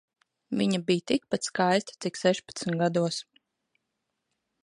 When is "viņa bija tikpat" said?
0.61-1.49